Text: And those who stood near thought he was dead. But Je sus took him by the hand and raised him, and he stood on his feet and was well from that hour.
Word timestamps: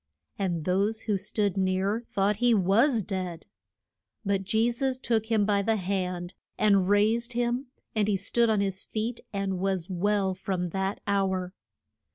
And 0.39 0.65
those 0.65 1.01
who 1.01 1.15
stood 1.15 1.57
near 1.57 2.01
thought 2.09 2.37
he 2.37 2.55
was 2.55 3.03
dead. 3.03 3.45
But 4.25 4.43
Je 4.45 4.71
sus 4.71 4.97
took 4.97 5.27
him 5.27 5.45
by 5.45 5.61
the 5.61 5.75
hand 5.75 6.33
and 6.57 6.89
raised 6.89 7.33
him, 7.33 7.67
and 7.95 8.07
he 8.07 8.17
stood 8.17 8.49
on 8.49 8.61
his 8.61 8.83
feet 8.83 9.19
and 9.31 9.59
was 9.59 9.91
well 9.91 10.33
from 10.33 10.69
that 10.69 11.01
hour. 11.05 11.53